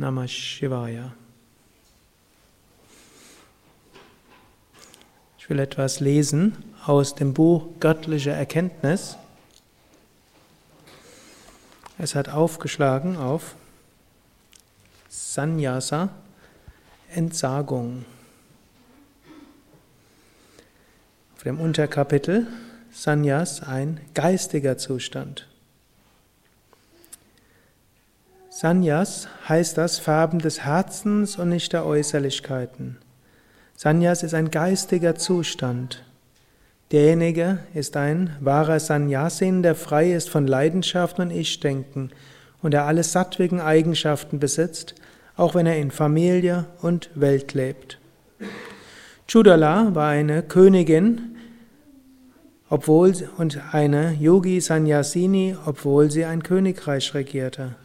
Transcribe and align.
Namah 0.00 0.28
Shivaya. 0.28 1.12
Ich 5.38 5.50
will 5.50 5.58
etwas 5.58 6.00
lesen 6.00 6.56
aus 6.86 7.14
dem 7.14 7.34
Buch 7.34 7.66
Göttliche 7.80 8.30
Erkenntnis. 8.30 9.18
Es 11.98 12.14
hat 12.14 12.30
aufgeschlagen 12.30 13.18
auf 13.18 13.56
Sannyasa, 15.10 16.08
Entsagung. 17.14 18.06
Auf 21.36 21.42
dem 21.42 21.60
Unterkapitel 21.60 22.46
Sannyas 22.90 23.62
ein 23.62 24.00
geistiger 24.14 24.78
Zustand. 24.78 25.49
Sannyas 28.62 29.26
heißt 29.48 29.78
das 29.78 29.98
Farben 29.98 30.38
des 30.38 30.66
Herzens 30.66 31.38
und 31.38 31.48
nicht 31.48 31.72
der 31.72 31.86
Äußerlichkeiten. 31.86 32.98
Sannyas 33.74 34.22
ist 34.22 34.34
ein 34.34 34.50
geistiger 34.50 35.14
Zustand. 35.14 36.04
Derjenige 36.92 37.60
ist 37.72 37.96
ein 37.96 38.36
wahrer 38.38 38.78
Sannyasin, 38.78 39.62
der 39.62 39.74
frei 39.74 40.12
ist 40.12 40.28
von 40.28 40.46
Leidenschaften 40.46 41.22
und 41.22 41.30
Ich-Denken 41.30 42.10
und 42.60 42.72
der 42.72 42.84
alle 42.84 43.02
sattwigen 43.02 43.62
Eigenschaften 43.62 44.38
besitzt, 44.40 44.94
auch 45.38 45.54
wenn 45.54 45.64
er 45.64 45.78
in 45.78 45.90
Familie 45.90 46.66
und 46.82 47.08
Welt 47.14 47.54
lebt. 47.54 47.98
Chudala 49.26 49.94
war 49.94 50.10
eine 50.10 50.42
Königin, 50.42 51.34
obwohl 52.68 53.14
und 53.38 53.58
eine 53.72 54.12
Yogi 54.20 54.60
Sannyasini, 54.60 55.56
obwohl 55.64 56.10
sie 56.10 56.26
ein 56.26 56.42
Königreich 56.42 57.14
regierte. 57.14 57.76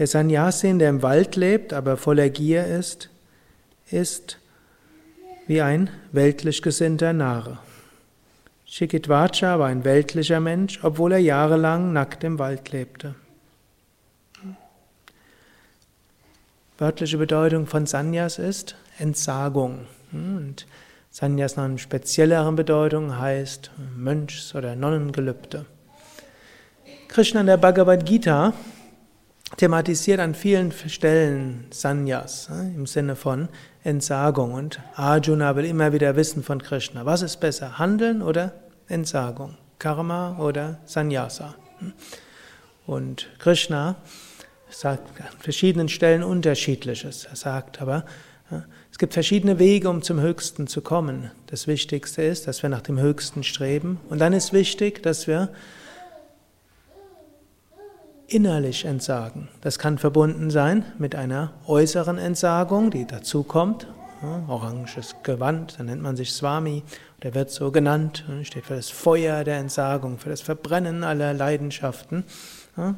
Der 0.00 0.06
Sannyasin, 0.06 0.78
der 0.78 0.88
im 0.88 1.02
Wald 1.02 1.36
lebt, 1.36 1.74
aber 1.74 1.98
voller 1.98 2.30
Gier 2.30 2.64
ist, 2.64 3.10
ist 3.90 4.38
wie 5.46 5.60
ein 5.60 5.90
weltlich 6.10 6.62
gesinnter 6.62 7.12
Narr. 7.12 7.62
Chikitvacha 8.64 9.58
war 9.58 9.68
ein 9.68 9.84
weltlicher 9.84 10.40
Mensch, 10.40 10.82
obwohl 10.82 11.12
er 11.12 11.18
jahrelang 11.18 11.92
nackt 11.92 12.24
im 12.24 12.38
Wald 12.38 12.72
lebte. 12.72 13.14
Wörtliche 16.78 17.18
Bedeutung 17.18 17.66
von 17.66 17.84
Sannyas 17.84 18.38
ist 18.38 18.76
Entsagung. 18.98 19.80
Und 20.12 20.66
Sannyas 21.10 21.58
noch 21.58 21.64
eine 21.64 21.78
speziellere 21.78 22.50
Bedeutung 22.52 23.18
heißt 23.18 23.70
Mönchs- 23.98 24.54
oder 24.54 24.76
Nonnengelübde. 24.76 25.66
Krishna 27.08 27.42
in 27.42 27.48
der 27.48 27.58
Bhagavad 27.58 28.06
Gita 28.06 28.54
thematisiert 29.56 30.20
an 30.20 30.34
vielen 30.34 30.72
Stellen 30.72 31.66
Sannyas 31.70 32.48
im 32.48 32.86
Sinne 32.86 33.16
von 33.16 33.48
Entsagung. 33.84 34.54
Und 34.54 34.80
Arjuna 34.94 35.56
will 35.56 35.64
immer 35.64 35.92
wieder 35.92 36.16
wissen 36.16 36.42
von 36.42 36.62
Krishna, 36.62 37.04
was 37.06 37.22
ist 37.22 37.38
besser, 37.40 37.78
Handeln 37.78 38.22
oder 38.22 38.52
Entsagung, 38.88 39.56
Karma 39.78 40.38
oder 40.38 40.78
Sannyasa. 40.84 41.54
Und 42.86 43.28
Krishna 43.38 43.96
sagt 44.68 45.20
an 45.20 45.38
verschiedenen 45.38 45.88
Stellen 45.88 46.22
unterschiedliches. 46.22 47.24
Er 47.24 47.36
sagt 47.36 47.80
aber, 47.82 48.04
es 48.90 48.98
gibt 48.98 49.14
verschiedene 49.14 49.58
Wege, 49.58 49.88
um 49.88 50.02
zum 50.02 50.20
Höchsten 50.20 50.66
zu 50.66 50.80
kommen. 50.80 51.30
Das 51.46 51.66
Wichtigste 51.66 52.22
ist, 52.22 52.48
dass 52.48 52.62
wir 52.62 52.70
nach 52.70 52.80
dem 52.80 52.98
Höchsten 52.98 53.44
streben. 53.44 54.00
Und 54.08 54.18
dann 54.18 54.32
ist 54.32 54.52
wichtig, 54.52 55.02
dass 55.02 55.26
wir 55.26 55.50
innerlich 58.30 58.84
entsagen. 58.84 59.48
Das 59.60 59.78
kann 59.78 59.98
verbunden 59.98 60.50
sein 60.50 60.84
mit 60.98 61.14
einer 61.14 61.52
äußeren 61.66 62.16
Entsagung, 62.16 62.90
die 62.90 63.06
dazukommt. 63.06 63.86
Oranges 64.48 65.16
Gewand, 65.22 65.78
dann 65.78 65.86
nennt 65.86 66.02
man 66.02 66.14
sich 66.14 66.32
Swami, 66.32 66.82
der 67.22 67.34
wird 67.34 67.50
so 67.50 67.70
genannt, 67.70 68.24
steht 68.42 68.66
für 68.66 68.76
das 68.76 68.90
Feuer 68.90 69.44
der 69.44 69.56
Entsagung, 69.56 70.18
für 70.18 70.28
das 70.28 70.42
Verbrennen 70.42 71.04
aller 71.04 71.32
Leidenschaften. 71.32 72.24
Das 72.76 72.94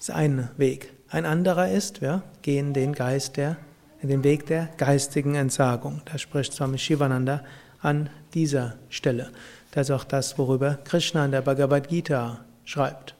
ist 0.00 0.10
ein 0.10 0.50
Weg. 0.56 0.92
Ein 1.08 1.24
anderer 1.24 1.70
ist, 1.70 2.00
wir 2.00 2.22
gehen 2.42 2.74
den 2.74 2.92
Geist 2.92 3.36
der, 3.36 3.56
den 4.02 4.24
Weg 4.24 4.46
der 4.46 4.68
geistigen 4.76 5.36
Entsagung. 5.36 6.02
Da 6.04 6.18
spricht 6.18 6.52
Swami 6.52 6.78
Shivananda 6.78 7.42
an 7.80 8.10
dieser 8.34 8.74
Stelle. 8.88 9.30
Das 9.70 9.88
ist 9.88 9.94
auch 9.94 10.04
das, 10.04 10.36
worüber 10.36 10.78
Krishna 10.84 11.24
in 11.24 11.30
der 11.30 11.42
Bhagavad 11.42 11.88
Gita 11.88 12.40
schreibt. 12.64 13.14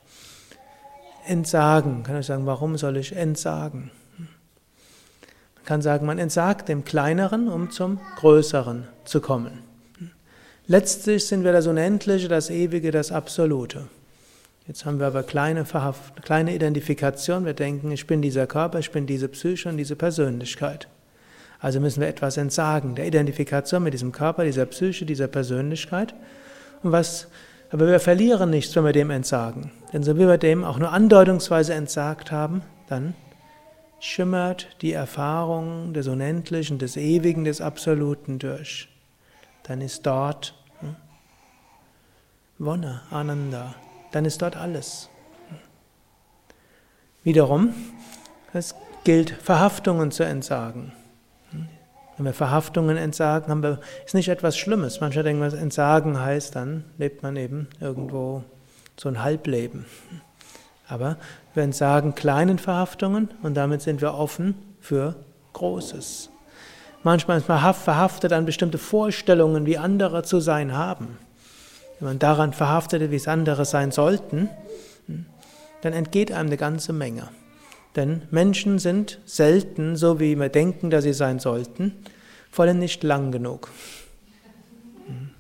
Entsagen. 1.27 2.03
Kann 2.03 2.19
ich 2.19 2.27
sagen, 2.27 2.47
warum 2.47 2.77
soll 2.77 2.97
ich 2.97 3.15
entsagen? 3.15 3.91
Man 4.19 5.65
kann 5.65 5.83
sagen, 5.83 6.07
man 6.07 6.19
entsagt 6.19 6.69
dem 6.69 6.85
Kleineren, 6.85 7.49
um 7.49 7.71
zum 7.71 8.01
Größeren 8.17 8.89
zu 9.05 9.21
kommen. 9.21 9.63
Letztlich 10.67 11.27
sind 11.27 11.45
wir 11.45 11.53
das 11.53 11.67
Unendliche, 11.67 12.29
das 12.29 12.49
Ewige, 12.49 12.91
das 12.91 13.13
Absolute. 13.13 13.89
Jetzt 14.67 14.85
haben 14.85 15.01
wir 15.01 15.09
aber 15.09 15.25
kleine, 15.25 15.65
kleine 16.23 16.55
Identifikation. 16.55 17.45
Wir 17.45 17.55
denken, 17.55 17.91
ich 17.91 18.07
bin 18.07 18.23
dieser 18.23 18.47
Körper, 18.47 18.79
ich 18.79 18.93
bin 18.93 19.07
diese 19.07 19.29
Psyche 19.29 19.69
und 19.69 19.77
diese 19.77 19.97
Persönlichkeit. 19.97 20.87
Also 21.59 21.81
müssen 21.81 22.01
wir 22.01 22.09
etwas 22.09 22.37
entsagen, 22.37 22.95
der 22.95 23.07
Identifikation 23.07 23.83
mit 23.83 23.93
diesem 23.93 24.13
Körper, 24.13 24.45
dieser 24.45 24.67
Psyche, 24.67 25.05
dieser 25.05 25.27
Persönlichkeit. 25.27 26.15
Und 26.83 26.93
was 26.93 27.27
aber 27.71 27.87
wir 27.87 28.01
verlieren 28.01 28.51
nichts, 28.51 28.75
wenn 28.75 28.85
wir 28.85 28.93
dem 28.93 29.11
entsagen. 29.11 29.71
Denn 29.93 30.03
so 30.03 30.17
wie 30.17 30.27
wir 30.27 30.39
dem 30.39 30.65
auch 30.65 30.79
nur 30.79 30.93
andeutungsweise 30.93 31.75
entsagt 31.75 32.33
haben, 32.33 32.63
dann 32.89 33.15
schimmert 34.01 34.69
die 34.83 34.93
Erfahrung 34.93 35.93
des 35.93 36.09
Unendlichen, 36.09 36.79
des 36.79 36.97
Ewigen, 36.97 37.45
des 37.45 37.61
Absoluten 37.61 38.39
durch. 38.39 38.89
Dann 39.63 39.81
ist 39.81 40.07
dort 40.07 40.55
hm, 40.81 40.97
Wonne, 42.59 43.03
Ananda. 43.11 43.75
Dann 44.11 44.25
ist 44.25 44.43
dort 44.43 44.57
alles. 44.57 45.09
Wiederum, 47.23 47.75
es 48.53 48.75
gilt, 49.05 49.31
Verhaftungen 49.31 50.11
zu 50.11 50.25
entsagen. 50.25 50.93
Wenn 52.21 52.27
wir 52.27 52.33
Verhaftungen 52.35 52.99
entsagen, 52.99 53.49
haben 53.49 53.63
wir, 53.63 53.79
ist 54.05 54.13
nicht 54.13 54.29
etwas 54.29 54.59
Schlimmes. 54.59 55.01
Manche 55.01 55.23
denken, 55.23 55.41
was 55.41 55.55
entsagen 55.55 56.21
heißt, 56.21 56.55
dann 56.55 56.85
lebt 56.99 57.23
man 57.23 57.35
eben 57.37 57.67
irgendwo 57.81 58.45
so 58.99 59.09
ein 59.09 59.23
Halbleben. 59.23 59.87
Aber 60.87 61.17
wir 61.55 61.63
entsagen 61.63 62.15
kleinen 62.15 62.59
Verhaftungen 62.59 63.31
und 63.43 63.55
damit 63.55 63.81
sind 63.81 64.03
wir 64.03 64.13
offen 64.13 64.55
für 64.83 65.15
Großes. 65.55 66.29
Manchmal 67.05 67.39
ist 67.39 67.49
man 67.49 67.73
verhaftet 67.73 68.35
an 68.35 68.45
bestimmte 68.45 68.77
Vorstellungen, 68.77 69.65
wie 69.65 69.79
andere 69.79 70.23
zu 70.23 70.41
sein 70.41 70.77
haben. 70.77 71.17
Wenn 72.01 72.09
man 72.09 72.19
daran 72.19 72.53
verhaftet 72.53 73.01
ist, 73.01 73.13
wie 73.13 73.17
es 73.17 73.29
andere 73.29 73.65
sein 73.65 73.93
sollten, 73.93 74.51
dann 75.81 75.95
entgeht 75.95 76.33
einem 76.33 76.49
eine 76.49 76.59
ganze 76.59 76.93
Menge. 76.93 77.29
Denn 77.97 78.23
Menschen 78.31 78.79
sind 78.79 79.19
selten 79.25 79.97
so, 79.97 80.21
wie 80.21 80.37
wir 80.37 80.49
denken, 80.49 80.91
dass 80.91 81.05
sie 81.05 81.13
sein 81.13 81.39
sollten, 81.39 81.93
vor 82.51 82.65
allem 82.65 82.79
nicht 82.79 83.03
lang 83.03 83.33
genug. 83.33 83.69
Hm. 85.07 85.31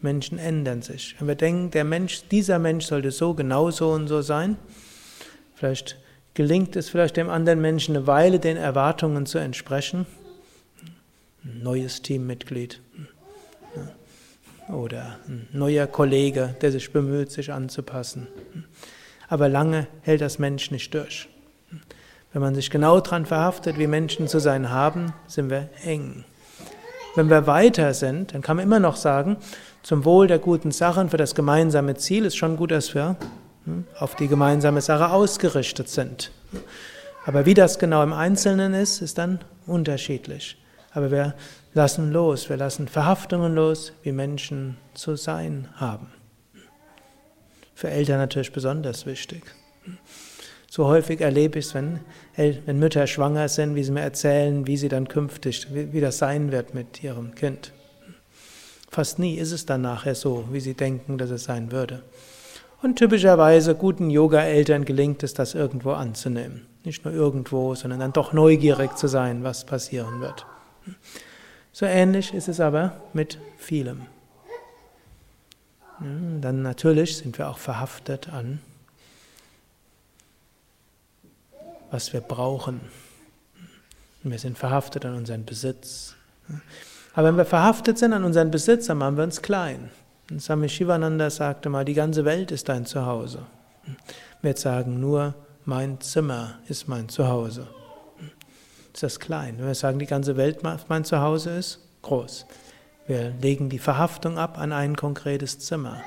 Menschen 0.00 0.38
ändern 0.38 0.82
sich. 0.82 1.16
Wenn 1.18 1.28
wir 1.28 1.34
denken, 1.34 1.70
der 1.70 1.84
Mensch, 1.84 2.22
dieser 2.30 2.58
Mensch 2.58 2.86
sollte 2.86 3.10
so, 3.10 3.34
genau 3.34 3.70
so 3.70 3.90
und 3.92 4.08
so 4.08 4.22
sein, 4.22 4.56
vielleicht 5.54 5.98
gelingt 6.34 6.76
es 6.76 6.88
vielleicht 6.88 7.16
dem 7.16 7.28
anderen 7.28 7.60
Menschen 7.60 7.96
eine 7.96 8.06
Weile, 8.06 8.38
den 8.38 8.56
Erwartungen 8.56 9.26
zu 9.26 9.38
entsprechen. 9.38 10.06
Ein 11.44 11.62
neues 11.62 12.02
Teammitglied 12.02 12.80
oder 14.68 15.18
ein 15.26 15.48
neuer 15.52 15.86
Kollege, 15.86 16.54
der 16.62 16.72
sich 16.72 16.92
bemüht, 16.92 17.30
sich 17.30 17.52
anzupassen. 17.52 18.28
Aber 19.28 19.48
lange 19.48 19.88
hält 20.02 20.20
das 20.20 20.38
Mensch 20.38 20.70
nicht 20.70 20.94
durch. 20.94 21.28
Wenn 22.32 22.42
man 22.42 22.54
sich 22.54 22.70
genau 22.70 23.00
daran 23.00 23.26
verhaftet, 23.26 23.78
wie 23.78 23.86
Menschen 23.86 24.26
zu 24.26 24.38
sein 24.38 24.70
haben, 24.70 25.12
sind 25.26 25.50
wir 25.50 25.68
eng. 25.84 26.24
Wenn 27.14 27.28
wir 27.28 27.46
weiter 27.46 27.92
sind, 27.92 28.32
dann 28.32 28.40
kann 28.40 28.56
man 28.56 28.64
immer 28.64 28.80
noch 28.80 28.96
sagen, 28.96 29.36
zum 29.82 30.04
Wohl 30.04 30.28
der 30.28 30.38
guten 30.38 30.70
Sachen, 30.70 31.10
für 31.10 31.18
das 31.18 31.34
gemeinsame 31.34 31.96
Ziel 31.96 32.24
ist 32.24 32.36
schon 32.36 32.56
gut, 32.56 32.70
dass 32.70 32.94
wir 32.94 33.16
hm, 33.64 33.84
auf 33.98 34.14
die 34.16 34.28
gemeinsame 34.28 34.80
Sache 34.80 35.10
ausgerichtet 35.10 35.88
sind. 35.88 36.30
Aber 37.26 37.44
wie 37.44 37.54
das 37.54 37.78
genau 37.78 38.02
im 38.02 38.12
Einzelnen 38.12 38.72
ist, 38.74 39.02
ist 39.02 39.18
dann 39.18 39.40
unterschiedlich. 39.66 40.56
Aber 40.92 41.10
wir 41.10 41.34
lassen 41.74 42.12
los, 42.12 42.48
wir 42.48 42.56
lassen 42.56 42.88
Verhaftungen 42.88 43.54
los, 43.54 43.92
wie 44.02 44.12
Menschen 44.12 44.76
zu 44.94 45.16
sein 45.16 45.68
haben. 45.76 46.08
Für 47.74 47.90
Eltern 47.90 48.18
natürlich 48.18 48.52
besonders 48.52 49.06
wichtig. 49.06 49.42
So 50.74 50.86
häufig 50.86 51.20
erlebe 51.20 51.58
ich 51.58 51.66
es, 51.66 51.74
wenn, 51.74 52.00
wenn 52.34 52.78
Mütter 52.78 53.06
schwanger 53.06 53.46
sind, 53.50 53.74
wie 53.74 53.84
sie 53.84 53.92
mir 53.92 54.00
erzählen, 54.00 54.66
wie 54.66 54.78
sie 54.78 54.88
dann 54.88 55.06
künftig, 55.06 55.66
wie, 55.74 55.92
wie 55.92 56.00
das 56.00 56.16
sein 56.16 56.50
wird 56.50 56.72
mit 56.72 57.04
ihrem 57.04 57.34
Kind. 57.34 57.74
Fast 58.88 59.18
nie 59.18 59.34
ist 59.34 59.52
es 59.52 59.66
dann 59.66 59.82
nachher 59.82 60.14
so, 60.14 60.46
wie 60.50 60.60
sie 60.60 60.72
denken, 60.72 61.18
dass 61.18 61.28
es 61.28 61.44
sein 61.44 61.72
würde. 61.72 62.02
Und 62.80 62.96
typischerweise 62.96 63.74
guten 63.74 64.08
Yoga-Eltern 64.08 64.86
gelingt 64.86 65.22
es, 65.22 65.34
das 65.34 65.52
irgendwo 65.52 65.92
anzunehmen. 65.92 66.66
Nicht 66.84 67.04
nur 67.04 67.12
irgendwo, 67.12 67.74
sondern 67.74 68.00
dann 68.00 68.14
doch 68.14 68.32
neugierig 68.32 68.96
zu 68.96 69.08
sein, 69.08 69.44
was 69.44 69.66
passieren 69.66 70.22
wird. 70.22 70.46
So 71.72 71.84
ähnlich 71.84 72.32
ist 72.32 72.48
es 72.48 72.60
aber 72.60 73.02
mit 73.12 73.38
vielem. 73.58 74.06
Dann 76.00 76.62
natürlich 76.62 77.18
sind 77.18 77.36
wir 77.36 77.50
auch 77.50 77.58
verhaftet 77.58 78.30
an, 78.30 78.60
was 81.92 82.12
wir 82.12 82.22
brauchen. 82.22 82.80
Wir 84.24 84.38
sind 84.38 84.58
verhaftet 84.58 85.04
an 85.04 85.14
unseren 85.14 85.44
Besitz. 85.44 86.14
Aber 87.14 87.28
wenn 87.28 87.36
wir 87.36 87.44
verhaftet 87.44 87.98
sind 87.98 88.14
an 88.14 88.24
unseren 88.24 88.50
Besitz, 88.50 88.86
dann 88.86 88.98
machen 88.98 89.16
wir 89.16 89.24
uns 89.24 89.42
klein. 89.42 89.90
Und 90.30 90.40
Swami 90.40 90.68
Shivananda 90.68 91.28
sagte 91.28 91.68
mal, 91.68 91.84
die 91.84 91.94
ganze 91.94 92.24
Welt 92.24 92.50
ist 92.50 92.68
dein 92.68 92.86
Zuhause. 92.86 93.40
Wir 94.40 94.56
sagen 94.56 95.00
nur, 95.00 95.34
mein 95.64 96.00
Zimmer 96.00 96.58
ist 96.66 96.88
mein 96.88 97.08
Zuhause. 97.08 97.68
Ist 98.94 99.02
das 99.02 99.20
klein? 99.20 99.58
Wenn 99.58 99.66
wir 99.66 99.74
sagen, 99.74 99.98
die 99.98 100.06
ganze 100.06 100.36
Welt 100.36 100.62
mein 100.62 101.04
Zuhause 101.04 101.50
ist, 101.50 101.78
groß. 102.00 102.46
Wir 103.06 103.34
legen 103.42 103.68
die 103.68 103.78
Verhaftung 103.78 104.38
ab 104.38 104.56
an 104.58 104.72
ein 104.72 104.96
konkretes 104.96 105.58
Zimmer 105.58 106.02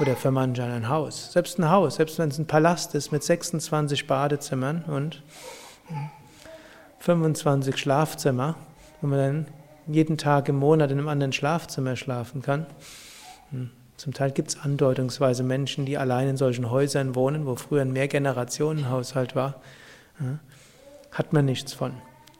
oder 0.00 0.16
für 0.16 0.30
manche 0.30 0.62
an 0.64 0.70
ein 0.70 0.88
Haus. 0.88 1.32
Selbst 1.32 1.58
ein 1.58 1.70
Haus, 1.70 1.96
selbst 1.96 2.18
wenn 2.18 2.28
es 2.28 2.38
ein 2.38 2.46
Palast 2.46 2.94
ist 2.94 3.12
mit 3.12 3.22
26 3.22 4.06
Badezimmern 4.06 4.84
und 4.86 5.22
25 7.00 7.76
Schlafzimmer, 7.76 8.56
wo 9.00 9.06
man 9.08 9.18
dann 9.18 9.46
jeden 9.86 10.16
Tag 10.16 10.48
im 10.48 10.56
Monat 10.56 10.90
in 10.90 10.98
einem 10.98 11.08
anderen 11.08 11.32
Schlafzimmer 11.32 11.96
schlafen 11.96 12.42
kann. 12.42 12.66
Hm. 13.50 13.70
Zum 13.96 14.14
Teil 14.14 14.32
gibt 14.32 14.48
es 14.48 14.60
andeutungsweise 14.60 15.42
Menschen, 15.44 15.86
die 15.86 15.96
allein 15.98 16.28
in 16.28 16.36
solchen 16.36 16.70
Häusern 16.70 17.14
wohnen, 17.14 17.46
wo 17.46 17.54
früher 17.54 17.82
ein 17.82 17.92
Mehrgenerationenhaushalt 17.92 19.36
war. 19.36 19.60
Hat 21.12 21.32
man 21.32 21.44
nichts 21.44 21.72
von. 21.72 21.92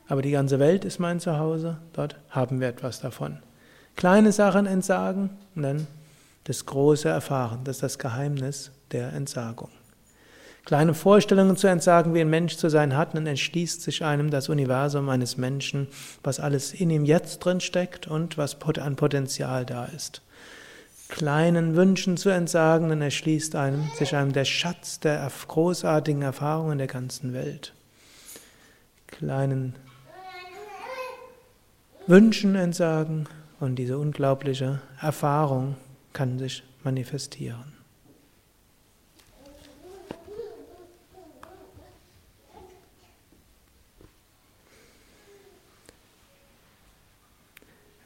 Aber 0.08 0.22
die 0.22 0.32
ganze 0.32 0.58
Welt 0.58 0.84
ist 0.84 0.98
mein 0.98 1.20
Zuhause, 1.20 1.78
dort 1.92 2.16
haben 2.30 2.60
wir 2.60 2.68
etwas 2.68 3.00
davon. 3.00 3.38
Kleine 3.94 4.32
Sachen 4.32 4.66
entsagen 4.66 5.30
und 5.54 5.62
dann 5.62 5.86
das 6.44 6.66
Große 6.66 7.08
erfahren. 7.08 7.60
Das 7.64 7.76
ist 7.76 7.82
das 7.82 7.98
Geheimnis 7.98 8.70
der 8.90 9.12
Entsagung. 9.12 9.70
Kleine 10.64 10.94
Vorstellungen 10.94 11.56
zu 11.56 11.66
entsagen, 11.66 12.14
wie 12.14 12.20
ein 12.20 12.30
Mensch 12.30 12.56
zu 12.56 12.68
sein 12.68 12.96
hat, 12.96 13.14
dann 13.14 13.26
entschließt 13.26 13.82
sich 13.82 14.04
einem 14.04 14.30
das 14.30 14.48
Universum 14.48 15.08
eines 15.08 15.36
Menschen, 15.36 15.88
was 16.22 16.38
alles 16.38 16.72
in 16.72 16.90
ihm 16.90 17.04
jetzt 17.04 17.40
drin 17.40 17.60
steckt 17.60 18.06
und 18.06 18.38
was 18.38 18.56
an 18.78 18.94
Potenzial 18.94 19.66
da 19.66 19.86
ist. 19.86 20.22
Kleinen 21.08 21.74
Wünschen 21.74 22.16
zu 22.16 22.30
entsagen, 22.30 22.88
dann 22.88 23.02
erschließt 23.02 23.56
einem 23.56 23.90
sich 23.98 24.14
einem 24.14 24.32
der 24.32 24.44
Schatz 24.44 25.00
der 25.00 25.28
großartigen 25.48 26.22
Erfahrungen 26.22 26.78
der 26.78 26.86
ganzen 26.86 27.32
Welt. 27.32 27.74
Kleinen 29.08 29.74
Wünschen 32.06 32.54
entsagen 32.54 33.28
und 33.58 33.76
diese 33.76 33.98
unglaubliche 33.98 34.80
Erfahrung 35.00 35.76
kann 36.12 36.38
sich 36.38 36.62
manifestieren. 36.84 37.72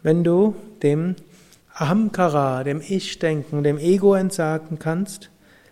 Wenn 0.03 0.23
du 0.23 0.55
dem 0.83 1.17
Ahamkara, 1.75 2.65
dem 2.65 2.81
Ich-Denken, 2.81 3.65
dem 3.65 3.77
Ego 3.79 4.15
entsagen 4.15 4.79
kannst, 4.79 5.31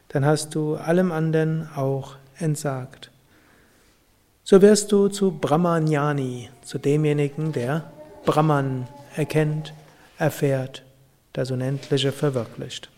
dann 0.09 0.25
hast 0.25 0.55
du 0.55 0.75
allem 0.75 1.13
anderen 1.13 1.69
auch 1.75 2.17
entsagt. 2.39 3.11
So 4.43 4.61
wirst 4.61 4.93
du 4.93 5.09
zu 5.09 5.31
Brahmanyani, 5.31 6.51
zu 6.63 6.79
demjenigen, 6.79 7.53
der 7.53 7.91
Brahman 8.25 8.87
erkennt, 9.17 9.73
erfährt, 10.19 10.84
das 11.35 11.51
Unendliche 11.51 12.13
verwirklicht. 12.13 12.89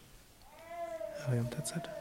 Ariam 1.26 1.50
Tatsat. 1.50 1.95